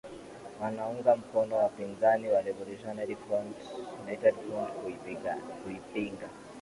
[0.61, 3.17] wanaunga mkono wapiganaji wa Revolutionary
[4.05, 4.71] United Front
[5.63, 6.29] kuipinga